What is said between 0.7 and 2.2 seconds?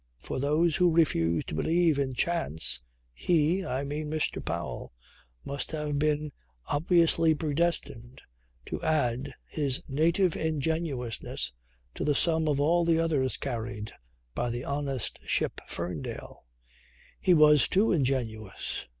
who refuse to believe in